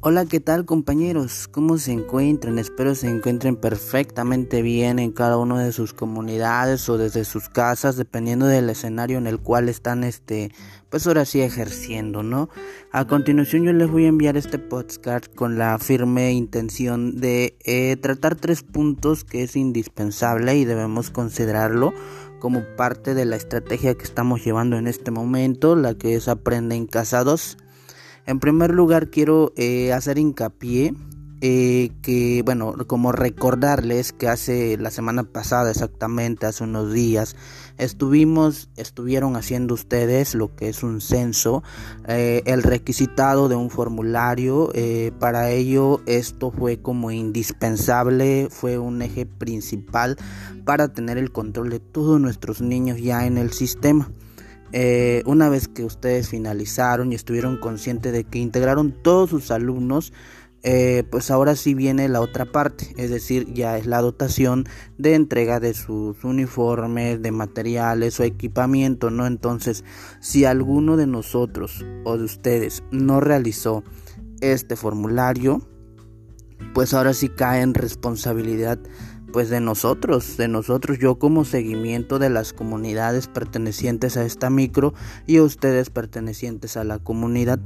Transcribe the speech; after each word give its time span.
Hola, 0.00 0.26
¿qué 0.26 0.38
tal 0.38 0.64
compañeros? 0.64 1.48
¿Cómo 1.48 1.76
se 1.76 1.90
encuentran? 1.90 2.60
Espero 2.60 2.94
se 2.94 3.08
encuentren 3.08 3.56
perfectamente 3.56 4.62
bien 4.62 5.00
en 5.00 5.10
cada 5.10 5.38
una 5.38 5.60
de 5.60 5.72
sus 5.72 5.92
comunidades 5.92 6.88
o 6.88 6.96
desde 6.96 7.24
sus 7.24 7.48
casas, 7.48 7.96
dependiendo 7.96 8.46
del 8.46 8.70
escenario 8.70 9.18
en 9.18 9.26
el 9.26 9.40
cual 9.40 9.68
están, 9.68 10.04
este, 10.04 10.52
pues 10.88 11.04
ahora 11.08 11.24
sí 11.24 11.40
ejerciendo, 11.40 12.22
¿no? 12.22 12.48
A 12.92 13.08
continuación 13.08 13.64
yo 13.64 13.72
les 13.72 13.90
voy 13.90 14.04
a 14.04 14.08
enviar 14.08 14.36
este 14.36 14.60
podcast 14.60 15.34
con 15.34 15.58
la 15.58 15.76
firme 15.80 16.30
intención 16.30 17.16
de 17.16 17.58
eh, 17.64 17.96
tratar 17.96 18.36
tres 18.36 18.62
puntos 18.62 19.24
que 19.24 19.42
es 19.42 19.56
indispensable 19.56 20.56
y 20.56 20.64
debemos 20.64 21.10
considerarlo 21.10 21.92
como 22.38 22.62
parte 22.76 23.14
de 23.14 23.24
la 23.24 23.34
estrategia 23.34 23.96
que 23.96 24.04
estamos 24.04 24.44
llevando 24.44 24.76
en 24.76 24.86
este 24.86 25.10
momento, 25.10 25.74
la 25.74 25.94
que 25.94 26.14
es 26.14 26.28
Aprende 26.28 26.76
en 26.76 26.86
Casa 26.86 27.24
2. 27.24 27.58
En 28.28 28.40
primer 28.40 28.74
lugar, 28.74 29.08
quiero 29.08 29.54
eh, 29.56 29.94
hacer 29.94 30.18
hincapié 30.18 30.94
eh, 31.40 31.92
que, 32.02 32.42
bueno, 32.44 32.74
como 32.86 33.10
recordarles 33.10 34.12
que 34.12 34.28
hace 34.28 34.76
la 34.76 34.90
semana 34.90 35.24
pasada, 35.24 35.70
exactamente 35.70 36.44
hace 36.44 36.64
unos 36.64 36.92
días, 36.92 37.36
estuvimos, 37.78 38.68
estuvieron 38.76 39.34
haciendo 39.34 39.72
ustedes 39.72 40.34
lo 40.34 40.54
que 40.54 40.68
es 40.68 40.82
un 40.82 41.00
censo, 41.00 41.62
eh, 42.06 42.42
el 42.44 42.64
requisitado 42.64 43.48
de 43.48 43.56
un 43.56 43.70
formulario. 43.70 44.72
para 45.18 45.50
ello, 45.50 46.02
esto 46.04 46.50
fue 46.50 46.82
como 46.82 47.10
indispensable, 47.10 48.48
fue 48.50 48.76
un 48.76 49.00
eje 49.00 49.24
principal 49.24 50.18
para 50.66 50.92
tener 50.92 51.16
el 51.16 51.32
control 51.32 51.70
de 51.70 51.80
todos 51.80 52.20
nuestros 52.20 52.60
niños 52.60 53.00
ya 53.00 53.24
en 53.24 53.38
el 53.38 53.52
sistema. 53.52 54.12
Eh, 54.72 55.22
una 55.26 55.48
vez 55.48 55.68
que 55.68 55.84
ustedes 55.84 56.28
finalizaron 56.28 57.12
y 57.12 57.14
estuvieron 57.14 57.58
conscientes 57.58 58.12
de 58.12 58.24
que 58.24 58.38
integraron 58.38 58.92
todos 59.02 59.30
sus 59.30 59.50
alumnos, 59.50 60.12
eh, 60.64 61.04
pues 61.10 61.30
ahora 61.30 61.54
sí 61.54 61.74
viene 61.74 62.08
la 62.08 62.20
otra 62.20 62.44
parte, 62.44 62.92
es 62.96 63.10
decir, 63.10 63.52
ya 63.54 63.78
es 63.78 63.86
la 63.86 64.00
dotación 64.00 64.64
de 64.98 65.14
entrega 65.14 65.60
de 65.60 65.72
sus 65.72 66.24
uniformes, 66.24 67.22
de 67.22 67.30
materiales 67.30 68.18
o 68.18 68.24
equipamiento, 68.24 69.10
¿no? 69.10 69.26
Entonces, 69.26 69.84
si 70.20 70.44
alguno 70.44 70.96
de 70.96 71.06
nosotros 71.06 71.84
o 72.04 72.18
de 72.18 72.24
ustedes 72.24 72.82
no 72.90 73.20
realizó 73.20 73.84
este 74.40 74.74
formulario, 74.74 75.62
pues 76.74 76.92
ahora 76.92 77.14
sí 77.14 77.28
cae 77.28 77.62
en 77.62 77.74
responsabilidad 77.74 78.80
pues 79.32 79.50
de 79.50 79.60
nosotros, 79.60 80.36
de 80.36 80.48
nosotros, 80.48 80.98
yo 80.98 81.18
como 81.18 81.44
seguimiento 81.44 82.18
de 82.18 82.30
las 82.30 82.52
comunidades 82.52 83.28
pertenecientes 83.28 84.16
a 84.16 84.24
esta 84.24 84.50
micro 84.50 84.94
y 85.26 85.40
ustedes 85.40 85.90
pertenecientes 85.90 86.76
a 86.76 86.84
la 86.84 86.98
comunidad. 86.98 87.58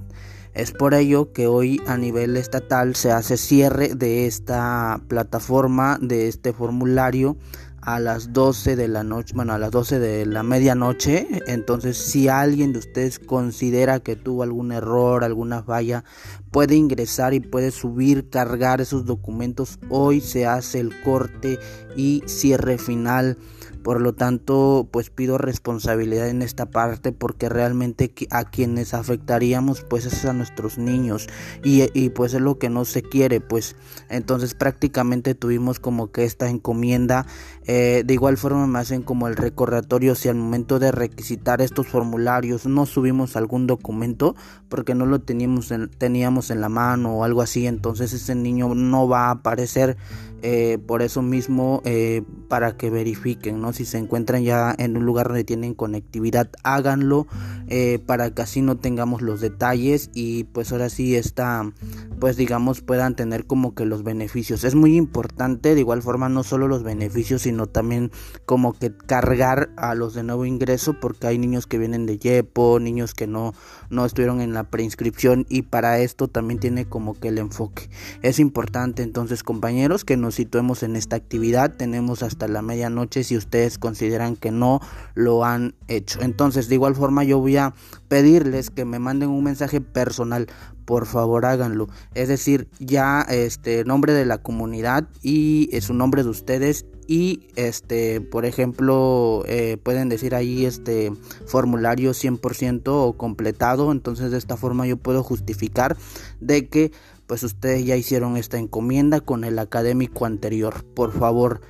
Es 0.55 0.73
por 0.73 0.93
ello 0.93 1.33
que 1.33 1.47
hoy 1.47 1.81
a 1.87 1.97
nivel 1.97 2.37
estatal 2.37 2.95
se 2.95 3.11
hace 3.11 3.37
cierre 3.39 3.95
de 3.95 4.27
esta 4.27 5.01
plataforma, 5.09 5.99
de 6.01 6.29
este 6.29 6.53
formulario 6.53 7.37
a 7.83 7.99
las 7.99 8.33
12 8.33 8.77
de 8.77 8.87
la 8.87 9.03
noche, 9.03 9.35
bueno, 9.35 9.55
a 9.55 9.59
las 9.59 9.73
12 9.73 9.99
de 9.99 10.25
la 10.25 10.43
medianoche. 10.43 11.27
Entonces, 11.49 11.99
si 11.99 12.29
alguien 12.29 12.73
de 12.73 12.79
ustedes 12.79 13.19
considera 13.19 14.01
que 14.01 14.15
tuvo 14.15 14.45
algún 14.45 14.73
error, 14.73 15.25
alguna 15.25 15.63
falla, 15.63 16.05
puede 16.53 16.77
ingresar 16.77 17.35
y 17.35 17.41
puede 17.41 17.71
subir, 17.71 18.29
cargar 18.29 18.81
esos 18.81 19.07
documentos. 19.07 19.81
Hoy 19.89 20.21
se 20.21 20.47
hace 20.47 20.79
el 20.79 21.01
corte 21.03 21.59
y 21.97 22.23
cierre 22.27 22.79
final. 22.79 23.39
Por 23.83 24.01
lo 24.01 24.13
tanto, 24.15 24.89
pues 24.93 25.11
pido 25.11 25.39
responsabilidad 25.39 26.29
en 26.29 26.43
esta 26.43 26.67
parte 26.67 27.11
porque 27.11 27.49
realmente 27.49 28.15
a 28.31 28.45
quienes 28.45 28.95
afectaríamos 28.95 29.83
pues 29.83 30.07
es 30.07 30.25
a 30.25 30.33
nuestros 30.33 30.79
niños 30.79 31.27
y, 31.65 31.89
y 31.93 32.11
pues 32.11 32.35
es 32.35 32.41
lo 32.41 32.59
que 32.59 32.71
no 32.71 32.85
se 32.85 33.03
quiere 33.03 33.41
pues 33.41 33.75
entonces 34.09 34.55
prácticamente 34.55 35.35
tuvimos 35.35 35.81
como 35.81 36.13
que 36.13 36.25
esta 36.25 36.49
encomienda 36.49 37.27
eh, 37.67 38.03
de 38.05 38.15
igual 38.15 38.37
forma 38.37 38.67
me 38.67 38.79
hacen 38.79 39.03
como 39.03 39.27
el 39.27 39.37
recordatorio 39.37 40.15
si 40.15 40.29
al 40.29 40.37
momento 40.37 40.79
de 40.79 40.93
requisitar 40.93 41.61
estos 41.61 41.89
formularios 41.89 42.67
no 42.67 42.87
subimos 42.87 43.37
algún 43.37 43.67
documento 43.67 44.37
porque 44.69 44.95
no 44.95 45.07
lo 45.07 45.21
teníamos 45.21 45.71
en, 45.73 45.89
teníamos 45.91 46.42
en 46.51 46.61
la 46.61 46.69
mano 46.69 47.17
o 47.17 47.25
algo 47.25 47.43
así 47.43 47.67
entonces 47.67 48.13
ese 48.13 48.35
niño 48.35 48.75
no 48.75 49.09
va 49.09 49.27
a 49.27 49.31
aparecer 49.31 49.97
eh, 50.45 50.79
por 50.89 51.03
eso 51.03 51.23
mismo 51.23 51.83
eh, 51.85 52.23
para 52.49 52.77
que 52.77 52.91
verifiquen 52.91 53.61
no 53.61 53.73
si 53.73 53.85
se 53.85 53.99
encuentran 53.99 54.43
ya 54.43 54.75
en 54.77 54.97
un 54.97 55.07
lugar 55.07 55.29
donde 55.29 55.45
tienen 55.45 55.73
conectividad 55.73 56.51
háganlo 56.65 57.29
eh, 57.69 58.01
para 58.05 58.35
que 58.35 58.43
así 58.43 58.61
no 58.61 58.77
tengamos 58.77 59.23
los 59.23 59.41
detalles 59.41 60.11
y 60.15 60.45
pues 60.45 60.73
ahora 60.73 60.89
sí 60.89 61.15
está 61.15 61.73
pues 62.19 62.37
digamos 62.37 62.81
puedan 62.81 63.15
tener 63.15 63.47
como 63.47 63.75
que 63.75 63.85
los 63.85 64.03
beneficios. 64.03 64.65
Es 64.65 64.75
muy 64.75 64.97
importante 64.97 65.75
de 65.75 65.81
igual 65.81 66.03
forma 66.03 66.29
no 66.29 66.43
solo 66.43 66.67
los 66.69 66.83
beneficios 66.83 67.43
sino 67.43 67.67
también 67.67 68.11
como 68.45 68.73
que 68.73 68.95
cargar 68.97 69.71
a 69.77 69.95
los 69.95 70.13
de 70.15 70.25
nuevo 70.25 70.45
ingreso 70.45 70.99
porque 71.01 71.29
hay 71.29 71.39
niños 71.39 71.67
que 71.67 71.79
vienen 71.79 72.05
de 72.05 72.19
Yepo 72.19 72.81
niños 72.81 73.15
que 73.15 73.27
no 73.27 73.55
no 73.93 74.05
estuvieron 74.05 74.41
en 74.41 74.55
la 74.55 74.65
preinscripción 74.65 75.47
y 75.49 75.63
para 75.63 76.01
esto 76.01 76.27
también 76.27 76.59
tiene 76.59 76.87
como 76.87 77.15
que 77.15 77.29
el 77.29 77.39
enfoque 77.39 77.89
es 78.23 78.39
importante 78.39 79.03
entonces 79.03 79.43
compañeros 79.43 80.05
que 80.05 80.17
nos 80.17 80.35
situemos 80.35 80.83
en 80.83 80.97
esta 80.97 81.17
actividad. 81.17 81.75
Tenemos 81.77 82.23
hasta 82.23 82.49
la 82.49 82.63
medianoche 82.63 83.25
si 83.25 83.37
ustedes 83.37 83.79
consideran 83.79 84.37
que 84.37 84.51
no 84.51 84.81
lo 85.15 85.45
han 85.45 85.75
hecho. 85.89 86.21
Entonces, 86.23 86.69
de 86.69 86.77
igual 86.77 86.95
forma, 86.95 87.25
yo 87.25 87.39
voy 87.39 87.57
a 87.57 87.75
pedirles 88.09 88.71
que 88.71 88.85
me 88.85 88.99
manden 88.99 89.31
un 89.31 89.45
mensaje 89.45 89.81
personal. 89.81 90.47
Por 90.85 91.07
favor, 91.07 91.47
háganlo. 91.47 91.89
Es 92.15 92.29
decir, 92.29 92.69
ya 92.79 93.23
este 93.23 93.85
nombre 93.85 94.13
de 94.13 94.27
la 94.27 94.39
comunidad 94.39 95.09
y 95.23 95.69
es 95.73 95.85
su 95.85 95.95
nombre 95.95 96.23
de 96.23 96.31
ustedes 96.31 96.87
y 97.07 97.49
este 97.57 98.21
por 98.21 98.45
ejemplo 98.45 99.43
eh, 99.47 99.77
pueden 99.83 100.09
decir 100.09 100.35
ahí 100.35 100.65
este 100.65 101.13
formulario 101.47 102.13
100% 102.13 102.83
o 102.87 103.13
completado 103.15 103.93
entonces 103.93 104.31
de 104.31 104.39
esta 104.39 104.57
forma 104.57 104.87
yo 104.87 104.97
puedo 104.97 105.23
justificar 105.23 105.97
de 106.41 106.69
que 106.69 106.93
pues 107.27 107.43
ustedes 107.45 107.85
ya 107.87 107.97
hicieron 107.97 108.37
esta 108.37 108.59
encomienda 108.59 109.21
con 109.21 109.45
el 109.45 109.59
académico 109.59 110.27
anterior. 110.27 110.85
Por 110.85 111.13
favor, 111.13 111.63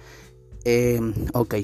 eh, 0.65 1.01
ok, 1.35 1.55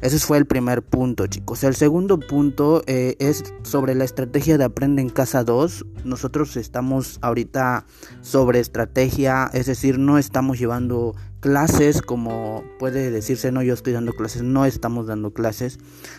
ese 0.00 0.18
fue 0.20 0.38
el 0.38 0.46
primer 0.46 0.82
punto, 0.82 1.26
chicos. 1.26 1.64
El 1.64 1.74
segundo 1.74 2.20
punto 2.20 2.82
eh, 2.86 3.16
es 3.18 3.42
sobre 3.62 3.94
la 3.94 4.04
estrategia 4.04 4.58
de 4.58 4.64
Aprende 4.64 5.02
en 5.02 5.10
Casa 5.10 5.44
2. 5.44 5.86
Nosotros 6.04 6.56
estamos 6.56 7.18
ahorita 7.20 7.86
sobre 8.20 8.60
estrategia, 8.60 9.50
es 9.52 9.66
decir, 9.66 9.98
no 9.98 10.18
estamos 10.18 10.58
llevando 10.58 11.16
clases 11.40 12.02
como 12.02 12.64
puede 12.78 13.10
decirse, 13.10 13.52
no, 13.52 13.62
yo 13.62 13.74
estoy 13.74 13.92
dando 13.92 14.12
clases, 14.12 14.42
no 14.42 14.64
estamos 14.64 15.06
dando 15.06 15.32
clases. 15.32 15.78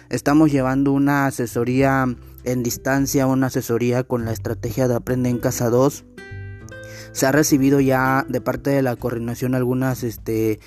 Estamos 0.09 0.51
llevando 0.51 0.91
una 0.91 1.25
asesoría 1.25 2.05
en 2.43 2.63
distancia, 2.63 3.27
una 3.27 3.47
asesoría 3.47 4.03
con 4.03 4.25
la 4.25 4.31
estrategia 4.31 4.87
de 4.87 4.95
Aprende 4.95 5.29
en 5.29 5.39
Casa 5.39 5.69
2 5.69 6.05
se 7.11 7.25
ha 7.25 7.31
recibido 7.31 7.79
ya 7.79 8.25
de 8.27 8.41
parte 8.41 8.69
de 8.69 8.81
la 8.81 8.95
coordinación 8.95 9.55
algunas 9.55 10.03
este 10.03 10.59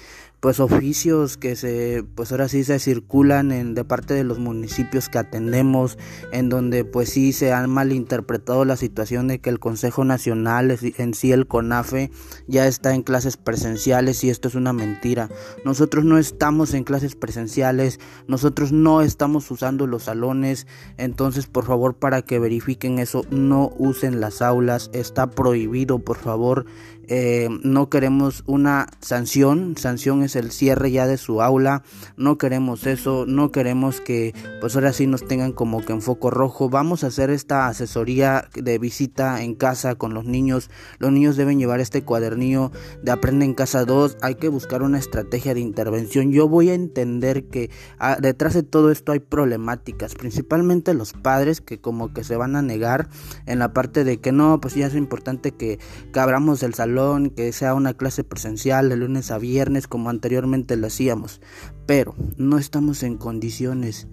pues 0.42 0.58
oficios 0.58 1.36
que 1.36 1.54
se 1.54 2.04
pues 2.16 2.32
ahora 2.32 2.48
sí 2.48 2.64
se 2.64 2.80
circulan 2.80 3.52
en 3.52 3.74
de 3.74 3.84
parte 3.84 4.12
de 4.12 4.24
los 4.24 4.40
municipios 4.40 5.08
que 5.08 5.18
atendemos 5.18 5.98
en 6.32 6.48
donde 6.48 6.84
pues 6.84 7.10
sí 7.10 7.32
se 7.32 7.52
han 7.52 7.70
malinterpretado 7.70 8.64
la 8.64 8.76
situación 8.76 9.28
de 9.28 9.38
que 9.38 9.50
el 9.50 9.60
Consejo 9.60 10.04
Nacional 10.04 10.76
en 10.98 11.14
sí 11.14 11.30
el 11.30 11.46
CONAFE 11.46 12.10
ya 12.48 12.66
está 12.66 12.92
en 12.92 13.04
clases 13.04 13.36
presenciales 13.36 14.24
y 14.24 14.30
esto 14.30 14.48
es 14.48 14.56
una 14.56 14.72
mentira. 14.72 15.30
Nosotros 15.64 16.04
no 16.04 16.18
estamos 16.18 16.74
en 16.74 16.82
clases 16.82 17.14
presenciales, 17.14 18.00
nosotros 18.26 18.72
no 18.72 19.00
estamos 19.00 19.48
usando 19.48 19.86
los 19.86 20.02
salones, 20.02 20.66
entonces 20.96 21.46
por 21.46 21.66
favor 21.66 21.94
para 21.94 22.22
que 22.22 22.40
verifiquen 22.40 22.98
eso 22.98 23.24
no 23.30 23.70
usen 23.78 24.20
las 24.20 24.42
aulas, 24.42 24.90
está 24.92 25.30
prohibido, 25.30 26.00
por 26.00 26.16
favor. 26.16 26.66
Eh, 27.08 27.48
no 27.64 27.88
queremos 27.88 28.44
una 28.46 28.86
sanción, 29.00 29.76
sanción 29.76 30.22
es 30.22 30.36
el 30.36 30.52
cierre 30.52 30.92
ya 30.92 31.06
de 31.06 31.16
su 31.16 31.42
aula, 31.42 31.82
no 32.16 32.38
queremos 32.38 32.86
eso, 32.86 33.24
no 33.26 33.50
queremos 33.50 34.00
que 34.00 34.34
pues 34.60 34.76
ahora 34.76 34.92
sí 34.92 35.08
nos 35.08 35.26
tengan 35.26 35.52
como 35.52 35.84
que 35.84 35.92
en 35.92 36.00
foco 36.00 36.30
rojo, 36.30 36.68
vamos 36.68 37.02
a 37.02 37.08
hacer 37.08 37.30
esta 37.30 37.66
asesoría 37.66 38.48
de 38.54 38.78
visita 38.78 39.42
en 39.42 39.56
casa 39.56 39.96
con 39.96 40.14
los 40.14 40.26
niños, 40.26 40.70
los 40.98 41.10
niños 41.10 41.36
deben 41.36 41.58
llevar 41.58 41.80
este 41.80 42.02
cuadernillo 42.02 42.70
de 43.02 43.10
Aprende 43.10 43.46
en 43.46 43.54
Casa 43.54 43.84
2, 43.84 44.18
hay 44.22 44.36
que 44.36 44.48
buscar 44.48 44.82
una 44.82 44.98
estrategia 44.98 45.54
de 45.54 45.60
intervención, 45.60 46.30
yo 46.30 46.46
voy 46.46 46.70
a 46.70 46.74
entender 46.74 47.44
que 47.44 47.70
ah, 47.98 48.16
detrás 48.20 48.54
de 48.54 48.62
todo 48.62 48.92
esto 48.92 49.10
hay 49.10 49.20
problemáticas, 49.20 50.14
principalmente 50.14 50.94
los 50.94 51.14
padres 51.14 51.60
que 51.60 51.80
como 51.80 52.12
que 52.12 52.22
se 52.22 52.36
van 52.36 52.54
a 52.54 52.62
negar 52.62 53.08
en 53.46 53.58
la 53.58 53.72
parte 53.72 54.04
de 54.04 54.20
que 54.20 54.30
no, 54.30 54.60
pues 54.60 54.76
ya 54.76 54.86
es 54.86 54.94
importante 54.94 55.50
que, 55.50 55.80
que 56.12 56.20
abramos 56.20 56.62
el 56.62 56.74
salón 56.74 56.91
que 57.34 57.52
sea 57.52 57.74
una 57.74 57.94
clase 57.94 58.24
presencial 58.24 58.88
de 58.88 58.96
lunes 58.96 59.30
a 59.30 59.38
viernes 59.38 59.86
como 59.88 60.10
anteriormente 60.10 60.76
lo 60.76 60.86
hacíamos. 60.86 61.40
Pero 61.86 62.14
no 62.36 62.58
estamos 62.58 63.02
en 63.02 63.16
condiciones. 63.16 64.08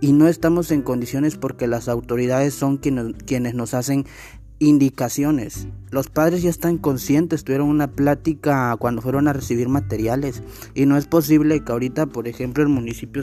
Y 0.00 0.12
no 0.12 0.28
estamos 0.28 0.70
en 0.72 0.82
condiciones 0.82 1.36
porque 1.36 1.66
las 1.66 1.88
autoridades 1.88 2.54
son 2.54 2.78
quienes, 2.78 3.54
nos 3.54 3.74
hacen 3.74 4.04
indicaciones. 4.58 5.68
Los 5.92 6.08
padres 6.08 6.42
ya 6.42 6.48
están 6.48 6.78
conscientes, 6.78 7.44
tuvieron 7.44 7.68
una 7.68 7.92
plática 7.92 8.74
cuando 8.78 9.02
fueron 9.02 9.28
a 9.28 9.34
recibir 9.34 9.68
materiales 9.68 10.42
y 10.74 10.86
no 10.86 10.96
es 10.96 11.06
posible 11.06 11.62
que 11.62 11.70
ahorita, 11.70 12.06
por 12.06 12.26
ejemplo, 12.26 12.62
el 12.62 12.70
municipio 12.70 13.22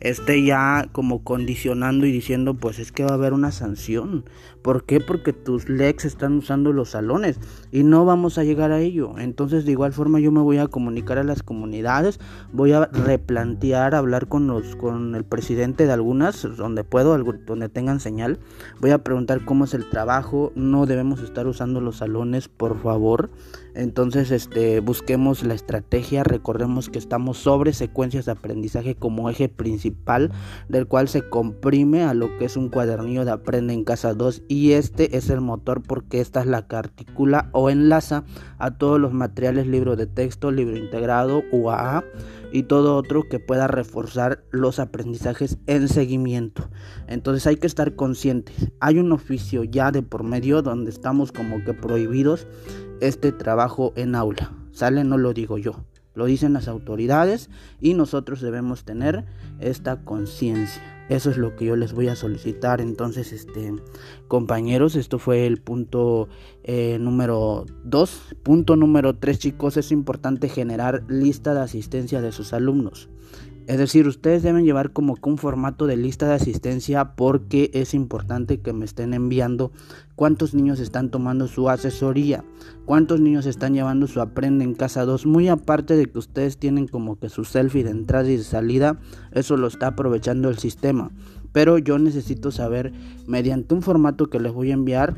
esté 0.00 0.42
ya 0.42 0.88
como 0.92 1.22
condicionando 1.22 2.06
y 2.06 2.12
diciendo, 2.12 2.54
pues 2.54 2.78
es 2.78 2.90
que 2.90 3.04
va 3.04 3.10
a 3.10 3.14
haber 3.14 3.34
una 3.34 3.52
sanción. 3.52 4.24
¿Por 4.62 4.84
qué? 4.84 4.98
Porque 4.98 5.32
tus 5.32 5.68
lex 5.68 6.04
están 6.04 6.38
usando 6.38 6.72
los 6.72 6.90
salones 6.90 7.38
y 7.70 7.84
no 7.84 8.04
vamos 8.04 8.38
a 8.38 8.44
llegar 8.44 8.72
a 8.72 8.80
ello. 8.80 9.18
Entonces, 9.18 9.64
de 9.64 9.72
igual 9.72 9.92
forma 9.92 10.18
yo 10.18 10.32
me 10.32 10.40
voy 10.40 10.58
a 10.58 10.66
comunicar 10.66 11.18
a 11.18 11.22
las 11.22 11.42
comunidades, 11.44 12.18
voy 12.52 12.72
a 12.72 12.86
replantear, 12.86 13.94
hablar 13.94 14.26
con 14.26 14.46
los 14.46 14.74
con 14.74 15.14
el 15.14 15.24
presidente 15.24 15.86
de 15.86 15.92
algunas 15.92 16.42
donde 16.56 16.82
puedo, 16.82 17.16
donde 17.16 17.68
tengan 17.68 18.00
señal. 18.00 18.40
Voy 18.80 18.90
a 18.90 19.04
preguntar 19.04 19.44
cómo 19.44 19.66
es 19.66 19.74
el 19.74 19.88
trabajo, 19.88 20.50
no 20.56 20.86
debemos 20.86 21.20
estar 21.20 21.46
usando 21.46 21.80
los 21.80 21.98
salones, 21.98 22.05
por 22.56 22.80
favor. 22.82 23.30
Entonces, 23.74 24.30
este, 24.30 24.80
busquemos 24.80 25.44
la 25.44 25.52
estrategia, 25.52 26.24
recordemos 26.24 26.88
que 26.88 26.98
estamos 26.98 27.36
sobre 27.36 27.74
secuencias 27.74 28.24
de 28.24 28.32
aprendizaje 28.32 28.94
como 28.94 29.28
eje 29.28 29.50
principal, 29.50 30.32
del 30.68 30.86
cual 30.86 31.08
se 31.08 31.28
comprime 31.28 32.02
a 32.02 32.14
lo 32.14 32.38
que 32.38 32.46
es 32.46 32.56
un 32.56 32.70
cuadernillo 32.70 33.26
de 33.26 33.32
Aprende 33.32 33.74
en 33.74 33.84
Casa 33.84 34.14
2 34.14 34.44
y 34.48 34.72
este 34.72 35.18
es 35.18 35.28
el 35.28 35.42
motor 35.42 35.82
porque 35.82 36.20
esta 36.20 36.40
es 36.40 36.46
la 36.46 36.66
que 36.66 36.76
articula 36.76 37.50
o 37.52 37.68
enlaza 37.68 38.24
a 38.58 38.70
todos 38.70 38.98
los 38.98 39.12
materiales, 39.12 39.66
libro 39.66 39.94
de 39.94 40.06
texto, 40.06 40.50
libro 40.50 40.76
integrado, 40.78 41.42
UAA 41.52 42.02
y 42.56 42.62
todo 42.62 42.96
otro 42.96 43.28
que 43.28 43.38
pueda 43.38 43.68
reforzar 43.68 44.42
los 44.50 44.78
aprendizajes 44.78 45.58
en 45.66 45.88
seguimiento. 45.88 46.70
Entonces 47.06 47.46
hay 47.46 47.56
que 47.56 47.66
estar 47.66 47.96
conscientes. 47.96 48.72
Hay 48.80 48.98
un 48.98 49.12
oficio 49.12 49.62
ya 49.62 49.90
de 49.90 50.00
por 50.00 50.22
medio 50.22 50.62
donde 50.62 50.90
estamos 50.90 51.32
como 51.32 51.62
que 51.62 51.74
prohibidos 51.74 52.46
este 53.02 53.30
trabajo 53.30 53.92
en 53.94 54.14
aula. 54.14 54.54
¿Sale? 54.72 55.04
No 55.04 55.18
lo 55.18 55.34
digo 55.34 55.58
yo. 55.58 55.84
Lo 56.16 56.24
dicen 56.24 56.54
las 56.54 56.66
autoridades 56.66 57.50
y 57.80 57.94
nosotros 57.94 58.40
debemos 58.40 58.84
tener 58.84 59.24
esta 59.60 60.02
conciencia. 60.02 60.82
Eso 61.08 61.30
es 61.30 61.36
lo 61.36 61.54
que 61.54 61.66
yo 61.66 61.76
les 61.76 61.92
voy 61.92 62.08
a 62.08 62.16
solicitar. 62.16 62.80
Entonces, 62.80 63.32
este, 63.32 63.74
compañeros, 64.26 64.96
esto 64.96 65.18
fue 65.18 65.46
el 65.46 65.60
punto 65.60 66.28
eh, 66.64 66.98
número 66.98 67.64
2. 67.84 68.36
Punto 68.42 68.74
número 68.74 69.14
3, 69.14 69.38
chicos, 69.38 69.76
es 69.76 69.92
importante 69.92 70.48
generar 70.48 71.04
lista 71.08 71.54
de 71.54 71.60
asistencia 71.60 72.20
de 72.20 72.32
sus 72.32 72.52
alumnos. 72.52 73.08
Es 73.66 73.78
decir, 73.78 74.06
ustedes 74.06 74.44
deben 74.44 74.64
llevar 74.64 74.92
como 74.92 75.16
que 75.16 75.28
un 75.28 75.38
formato 75.38 75.88
de 75.88 75.96
lista 75.96 76.28
de 76.28 76.34
asistencia 76.34 77.16
porque 77.16 77.72
es 77.74 77.94
importante 77.94 78.60
que 78.60 78.72
me 78.72 78.84
estén 78.84 79.12
enviando 79.12 79.72
cuántos 80.14 80.54
niños 80.54 80.78
están 80.78 81.10
tomando 81.10 81.48
su 81.48 81.68
asesoría, 81.68 82.44
cuántos 82.84 83.20
niños 83.20 83.44
están 83.44 83.74
llevando 83.74 84.06
su 84.06 84.20
aprende 84.20 84.64
en 84.64 84.74
casa 84.74 85.04
2, 85.04 85.26
muy 85.26 85.48
aparte 85.48 85.96
de 85.96 86.06
que 86.06 86.18
ustedes 86.18 86.58
tienen 86.58 86.86
como 86.86 87.18
que 87.18 87.28
su 87.28 87.44
selfie 87.44 87.82
de 87.82 87.90
entrada 87.90 88.30
y 88.30 88.36
de 88.36 88.44
salida, 88.44 89.00
eso 89.32 89.56
lo 89.56 89.66
está 89.66 89.88
aprovechando 89.88 90.48
el 90.48 90.58
sistema. 90.58 91.10
Pero 91.50 91.78
yo 91.78 91.98
necesito 91.98 92.52
saber 92.52 92.92
mediante 93.26 93.74
un 93.74 93.82
formato 93.82 94.30
que 94.30 94.38
les 94.38 94.52
voy 94.52 94.70
a 94.70 94.74
enviar 94.74 95.16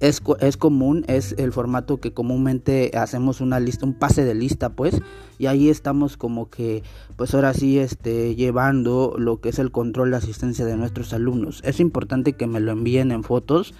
es, 0.00 0.22
es, 0.40 0.56
común, 0.56 1.04
es 1.08 1.34
el 1.38 1.52
formato 1.52 1.98
que 1.98 2.12
comúnmente 2.12 2.90
hacemos 2.96 3.40
una 3.40 3.60
lista, 3.60 3.86
un 3.86 3.94
pase 3.94 4.24
de 4.24 4.34
lista, 4.34 4.70
pues, 4.70 5.00
y 5.38 5.46
ahí 5.46 5.68
estamos 5.68 6.16
como 6.16 6.48
que, 6.50 6.82
pues 7.16 7.34
ahora 7.34 7.54
sí, 7.54 7.78
este, 7.78 8.34
llevando 8.34 9.14
lo 9.18 9.40
que 9.40 9.50
es 9.50 9.58
el 9.58 9.70
control 9.70 10.10
de 10.10 10.16
asistencia 10.16 10.64
de 10.64 10.76
nuestros 10.76 11.12
alumnos. 11.12 11.60
Es 11.64 11.80
importante 11.80 12.32
que 12.32 12.46
me 12.46 12.60
lo 12.60 12.72
envíen 12.72 13.12
en 13.12 13.22
fotos, 13.22 13.74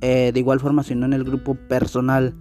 eh, 0.00 0.30
de 0.32 0.40
igual 0.40 0.60
forma, 0.60 0.84
si 0.84 0.94
no 0.94 1.06
en 1.06 1.12
el 1.12 1.24
grupo 1.24 1.54
personal 1.54 2.34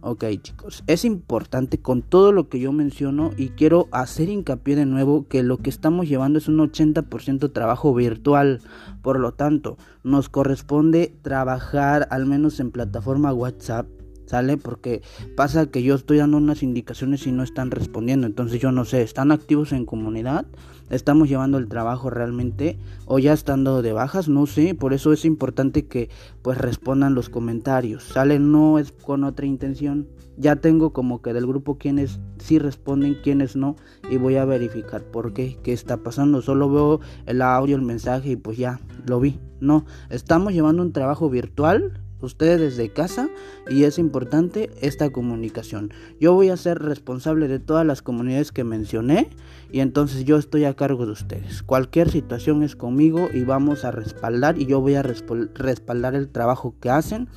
Ok 0.00 0.24
chicos, 0.40 0.84
es 0.86 1.04
importante 1.04 1.78
con 1.78 2.02
todo 2.02 2.30
lo 2.30 2.48
que 2.48 2.60
yo 2.60 2.70
menciono 2.70 3.32
y 3.36 3.48
quiero 3.50 3.88
hacer 3.90 4.28
hincapié 4.28 4.76
de 4.76 4.86
nuevo 4.86 5.26
que 5.26 5.42
lo 5.42 5.58
que 5.58 5.70
estamos 5.70 6.08
llevando 6.08 6.38
es 6.38 6.46
un 6.46 6.58
80% 6.58 7.52
trabajo 7.52 7.92
virtual. 7.92 8.60
Por 9.02 9.18
lo 9.18 9.32
tanto, 9.32 9.76
nos 10.04 10.28
corresponde 10.28 11.12
trabajar 11.22 12.06
al 12.10 12.26
menos 12.26 12.60
en 12.60 12.70
plataforma 12.70 13.32
WhatsApp 13.32 13.88
¿Sale? 14.28 14.58
Porque 14.58 15.00
pasa 15.36 15.70
que 15.70 15.82
yo 15.82 15.94
estoy 15.94 16.18
dando 16.18 16.36
unas 16.36 16.62
indicaciones 16.62 17.26
y 17.26 17.32
no 17.32 17.42
están 17.42 17.70
respondiendo. 17.70 18.26
Entonces 18.26 18.60
yo 18.60 18.72
no 18.72 18.84
sé, 18.84 19.00
¿están 19.00 19.32
activos 19.32 19.72
en 19.72 19.86
comunidad? 19.86 20.44
¿Estamos 20.90 21.30
llevando 21.30 21.56
el 21.56 21.66
trabajo 21.68 22.10
realmente? 22.10 22.78
¿O 23.06 23.18
ya 23.18 23.32
están 23.32 23.64
dando 23.64 23.80
de 23.80 23.94
bajas? 23.94 24.28
No 24.28 24.44
sé. 24.46 24.74
Por 24.74 24.92
eso 24.92 25.14
es 25.14 25.24
importante 25.24 25.86
que 25.86 26.10
pues 26.42 26.58
respondan 26.58 27.14
los 27.14 27.30
comentarios. 27.30 28.04
¿Sale? 28.04 28.38
No 28.38 28.78
es 28.78 28.92
con 28.92 29.24
otra 29.24 29.46
intención. 29.46 30.06
Ya 30.36 30.56
tengo 30.56 30.92
como 30.92 31.22
que 31.22 31.32
del 31.32 31.46
grupo 31.46 31.78
quienes 31.78 32.20
sí 32.36 32.58
responden, 32.58 33.16
quienes 33.22 33.56
no. 33.56 33.76
Y 34.10 34.18
voy 34.18 34.36
a 34.36 34.44
verificar 34.44 35.04
por 35.04 35.32
qué, 35.32 35.58
qué 35.62 35.72
está 35.72 35.96
pasando. 35.96 36.42
Solo 36.42 36.70
veo 36.70 37.00
el 37.24 37.40
audio, 37.40 37.76
el 37.76 37.82
mensaje 37.82 38.32
y 38.32 38.36
pues 38.36 38.58
ya, 38.58 38.78
lo 39.06 39.20
vi. 39.20 39.40
No, 39.60 39.86
estamos 40.10 40.52
llevando 40.52 40.82
un 40.82 40.92
trabajo 40.92 41.30
virtual 41.30 42.02
ustedes 42.20 42.60
desde 42.60 42.90
casa 42.90 43.28
y 43.68 43.84
es 43.84 43.98
importante 43.98 44.70
esta 44.80 45.10
comunicación. 45.10 45.92
Yo 46.20 46.34
voy 46.34 46.48
a 46.48 46.56
ser 46.56 46.78
responsable 46.78 47.48
de 47.48 47.58
todas 47.58 47.86
las 47.86 48.02
comunidades 48.02 48.52
que 48.52 48.64
mencioné 48.64 49.30
y 49.70 49.80
entonces 49.80 50.24
yo 50.24 50.36
estoy 50.36 50.64
a 50.64 50.74
cargo 50.74 51.06
de 51.06 51.12
ustedes. 51.12 51.62
Cualquier 51.62 52.10
situación 52.10 52.62
es 52.62 52.76
conmigo 52.76 53.28
y 53.32 53.44
vamos 53.44 53.84
a 53.84 53.90
respaldar 53.90 54.58
y 54.58 54.66
yo 54.66 54.80
voy 54.80 54.94
a 54.94 55.02
respaldar 55.02 56.14
el 56.14 56.28
trabajo 56.28 56.74
que 56.80 56.90
hacen, 56.90 57.28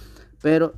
pero 0.42 0.74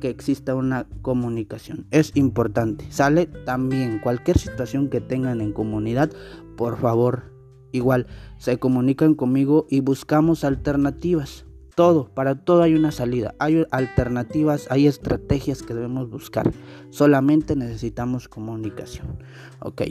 que 0.00 0.08
exista 0.08 0.54
una 0.54 0.86
comunicación. 1.00 1.86
Es 1.90 2.12
importante. 2.16 2.84
Sale 2.90 3.26
también 3.26 4.00
cualquier 4.00 4.38
situación 4.38 4.88
que 4.88 5.00
tengan 5.00 5.40
en 5.40 5.52
comunidad, 5.52 6.10
por 6.56 6.78
favor, 6.78 7.32
igual 7.70 8.06
se 8.36 8.58
comunican 8.58 9.14
conmigo 9.14 9.66
y 9.70 9.80
buscamos 9.80 10.44
alternativas 10.44 11.46
todo, 11.74 12.08
para 12.08 12.34
todo 12.34 12.62
hay 12.62 12.74
una 12.74 12.92
salida, 12.92 13.34
hay 13.38 13.64
alternativas, 13.70 14.66
hay 14.70 14.86
estrategias 14.86 15.62
que 15.62 15.74
debemos 15.74 16.10
buscar. 16.10 16.50
Solamente 16.90 17.56
necesitamos 17.56 18.28
comunicación. 18.28 19.18
Ok. 19.60 19.82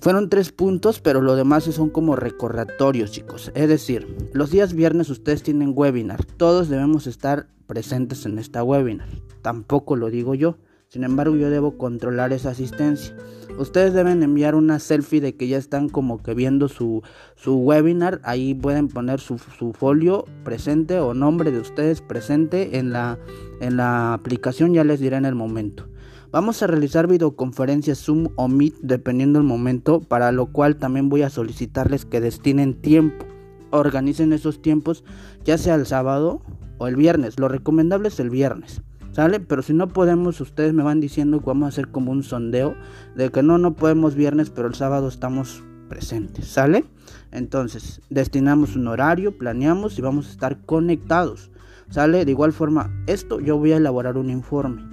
Fueron 0.00 0.30
tres 0.30 0.50
puntos, 0.50 1.00
pero 1.00 1.20
lo 1.20 1.36
demás 1.36 1.64
son 1.64 1.90
como 1.90 2.16
recordatorios, 2.16 3.10
chicos. 3.10 3.52
Es 3.54 3.68
decir, 3.68 4.30
los 4.32 4.50
días 4.50 4.72
viernes 4.72 5.10
ustedes 5.10 5.42
tienen 5.42 5.74
webinar. 5.76 6.24
Todos 6.24 6.70
debemos 6.70 7.06
estar 7.06 7.48
presentes 7.66 8.24
en 8.24 8.38
esta 8.38 8.64
webinar. 8.64 9.08
Tampoco 9.42 9.96
lo 9.96 10.08
digo 10.08 10.34
yo. 10.34 10.56
Sin 10.90 11.04
embargo, 11.04 11.36
yo 11.36 11.50
debo 11.50 11.78
controlar 11.78 12.32
esa 12.32 12.50
asistencia. 12.50 13.14
Ustedes 13.56 13.94
deben 13.94 14.24
enviar 14.24 14.56
una 14.56 14.80
selfie 14.80 15.20
de 15.20 15.36
que 15.36 15.46
ya 15.46 15.56
están 15.56 15.88
como 15.88 16.20
que 16.20 16.34
viendo 16.34 16.66
su, 16.66 17.04
su 17.36 17.58
webinar. 17.58 18.20
Ahí 18.24 18.54
pueden 18.56 18.88
poner 18.88 19.20
su, 19.20 19.38
su, 19.38 19.72
folio 19.72 20.24
presente 20.42 20.98
o 20.98 21.14
nombre 21.14 21.52
de 21.52 21.60
ustedes 21.60 22.00
presente 22.00 22.78
en 22.78 22.92
la, 22.92 23.20
en 23.60 23.76
la 23.76 24.14
aplicación. 24.14 24.74
Ya 24.74 24.82
les 24.82 24.98
diré 24.98 25.16
en 25.16 25.26
el 25.26 25.36
momento. 25.36 25.86
Vamos 26.32 26.60
a 26.60 26.66
realizar 26.66 27.06
videoconferencias 27.06 27.98
Zoom 27.98 28.30
o 28.34 28.48
Meet 28.48 28.74
dependiendo 28.82 29.38
del 29.38 29.46
momento, 29.46 30.00
para 30.00 30.32
lo 30.32 30.46
cual 30.46 30.74
también 30.74 31.08
voy 31.08 31.22
a 31.22 31.30
solicitarles 31.30 32.04
que 32.04 32.20
destinen 32.20 32.74
tiempo. 32.74 33.26
Organicen 33.70 34.32
esos 34.32 34.60
tiempos, 34.60 35.04
ya 35.44 35.56
sea 35.56 35.76
el 35.76 35.86
sábado 35.86 36.42
o 36.78 36.88
el 36.88 36.96
viernes. 36.96 37.38
Lo 37.38 37.46
recomendable 37.46 38.08
es 38.08 38.18
el 38.18 38.30
viernes. 38.30 38.82
¿Sale? 39.12 39.40
Pero 39.40 39.62
si 39.62 39.74
no 39.74 39.88
podemos, 39.88 40.40
ustedes 40.40 40.72
me 40.72 40.82
van 40.82 41.00
diciendo 41.00 41.40
que 41.40 41.46
vamos 41.46 41.66
a 41.66 41.68
hacer 41.68 41.88
como 41.88 42.12
un 42.12 42.22
sondeo 42.22 42.76
de 43.16 43.30
que 43.30 43.42
no, 43.42 43.58
no 43.58 43.74
podemos 43.74 44.14
viernes, 44.14 44.50
pero 44.50 44.68
el 44.68 44.74
sábado 44.74 45.08
estamos 45.08 45.62
presentes. 45.88 46.46
¿Sale? 46.46 46.84
Entonces, 47.32 48.00
destinamos 48.08 48.76
un 48.76 48.86
horario, 48.86 49.36
planeamos 49.36 49.98
y 49.98 50.02
vamos 50.02 50.28
a 50.28 50.30
estar 50.30 50.64
conectados. 50.64 51.50
¿Sale? 51.90 52.24
De 52.24 52.30
igual 52.30 52.52
forma, 52.52 52.90
esto 53.08 53.40
yo 53.40 53.58
voy 53.58 53.72
a 53.72 53.78
elaborar 53.78 54.16
un 54.16 54.30
informe. 54.30 54.88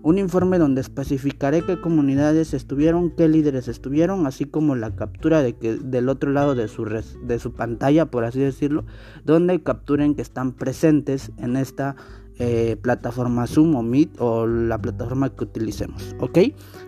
Un 0.00 0.16
informe 0.16 0.58
donde 0.58 0.80
especificaré 0.80 1.62
qué 1.62 1.80
comunidades 1.80 2.54
estuvieron, 2.54 3.10
qué 3.10 3.28
líderes 3.28 3.68
estuvieron, 3.68 4.26
así 4.26 4.44
como 4.44 4.76
la 4.76 4.94
captura 4.94 5.42
de 5.42 5.56
que 5.56 5.74
del 5.76 6.08
otro 6.08 6.30
lado 6.30 6.54
de 6.54 6.68
su, 6.68 6.84
de 6.84 7.38
su 7.38 7.52
pantalla, 7.52 8.06
por 8.06 8.24
así 8.24 8.38
decirlo, 8.38 8.86
donde 9.24 9.60
capturen 9.62 10.14
que 10.14 10.22
están 10.22 10.52
presentes 10.52 11.32
en 11.36 11.56
esta 11.56 11.96
eh, 12.38 12.76
plataforma 12.80 13.46
Zoom 13.46 13.74
o 13.76 13.82
Meet 13.82 14.20
o 14.20 14.46
la 14.46 14.78
plataforma 14.80 15.34
que 15.34 15.44
utilicemos. 15.44 16.14
¿Ok? 16.20 16.38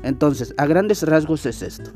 Entonces, 0.03 0.55
a 0.57 0.67
grandes 0.67 1.03
rasgos 1.03 1.47
es 1.47 1.63
esto. 1.63 1.91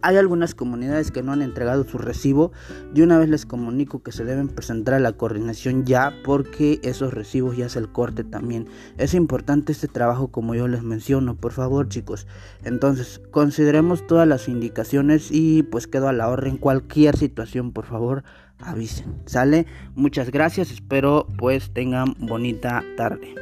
Hay 0.00 0.16
algunas 0.16 0.54
comunidades 0.54 1.10
que 1.10 1.24
no 1.24 1.32
han 1.32 1.42
entregado 1.42 1.82
su 1.84 1.98
recibo. 1.98 2.52
De 2.94 3.02
una 3.02 3.18
vez 3.18 3.28
les 3.28 3.46
comunico 3.46 4.02
que 4.02 4.12
se 4.12 4.24
deben 4.24 4.48
presentar 4.48 4.94
a 4.94 5.00
la 5.00 5.12
coordinación 5.12 5.84
ya 5.84 6.14
porque 6.24 6.78
esos 6.84 7.12
recibos 7.12 7.56
ya 7.56 7.66
es 7.66 7.74
el 7.74 7.90
corte 7.90 8.22
también. 8.22 8.68
Es 8.96 9.12
importante 9.14 9.72
este 9.72 9.88
trabajo 9.88 10.28
como 10.28 10.54
yo 10.54 10.68
les 10.68 10.84
menciono, 10.84 11.36
por 11.36 11.52
favor 11.52 11.88
chicos. 11.88 12.28
Entonces, 12.64 13.20
consideremos 13.32 14.06
todas 14.06 14.28
las 14.28 14.48
indicaciones 14.48 15.30
y 15.32 15.64
pues 15.64 15.88
quedo 15.88 16.08
a 16.08 16.12
la 16.12 16.28
orden. 16.28 16.58
Cualquier 16.58 17.16
situación, 17.16 17.72
por 17.72 17.84
favor, 17.84 18.22
avisen. 18.60 19.22
¿Sale? 19.26 19.66
Muchas 19.94 20.30
gracias. 20.30 20.70
Espero 20.70 21.26
pues 21.38 21.72
tengan 21.72 22.14
bonita 22.18 22.82
tarde. 22.96 23.34